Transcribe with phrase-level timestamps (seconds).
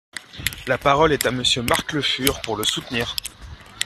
[0.65, 3.15] La parole est à Monsieur Marc Le Fur, pour le soutenir.